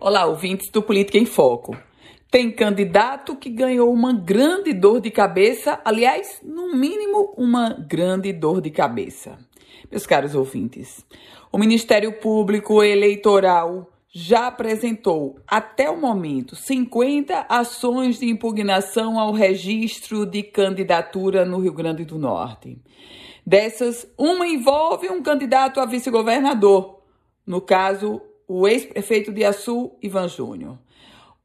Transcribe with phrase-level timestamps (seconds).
[0.00, 1.76] Olá, ouvintes do Política em Foco.
[2.30, 8.60] Tem candidato que ganhou uma grande dor de cabeça, aliás, no mínimo, uma grande dor
[8.60, 9.36] de cabeça.
[9.90, 11.04] Meus caros ouvintes,
[11.50, 20.24] o Ministério Público Eleitoral já apresentou, até o momento, 50 ações de impugnação ao registro
[20.24, 22.78] de candidatura no Rio Grande do Norte.
[23.44, 27.00] Dessas, uma envolve um candidato a vice-governador,
[27.44, 30.78] no caso, o ex-prefeito de Açu, Ivan Júnior.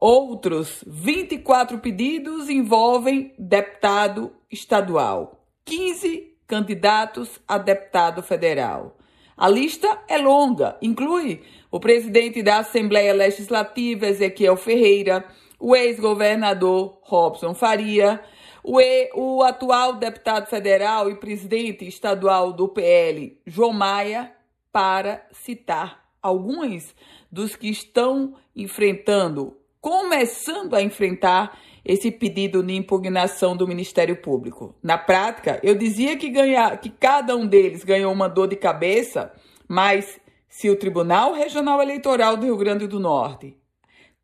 [0.00, 8.96] Outros 24 pedidos envolvem deputado estadual, 15 candidatos a deputado federal.
[9.36, 15.24] A lista é longa, inclui o presidente da Assembleia Legislativa, Ezequiel Ferreira,
[15.60, 18.20] o ex-governador Robson Faria,
[18.64, 24.32] o, e, o atual deputado federal e presidente estadual do PL, João Maia,
[24.72, 26.94] para citar alguns
[27.30, 34.74] dos que estão enfrentando, começando a enfrentar esse pedido de impugnação do Ministério Público.
[34.82, 39.32] Na prática, eu dizia que, ganhar, que cada um deles ganhou uma dor de cabeça,
[39.66, 43.56] mas se o Tribunal Regional Eleitoral do Rio Grande do Norte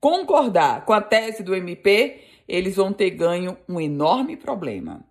[0.00, 5.02] concordar com a tese do MP, eles vão ter ganho um enorme problema.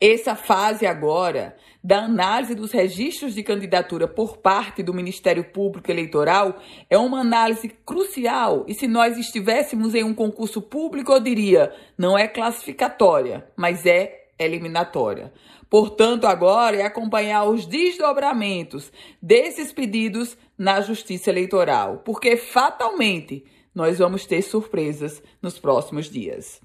[0.00, 6.56] Essa fase agora da análise dos registros de candidatura por parte do Ministério Público Eleitoral
[6.88, 8.64] é uma análise crucial.
[8.66, 14.28] E se nós estivéssemos em um concurso público, eu diria, não é classificatória, mas é
[14.38, 15.34] eliminatória.
[15.68, 24.24] Portanto, agora é acompanhar os desdobramentos desses pedidos na Justiça Eleitoral, porque fatalmente nós vamos
[24.24, 26.58] ter surpresas nos próximos dias.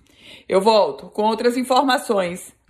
[0.47, 2.55] Eu volto com outras informações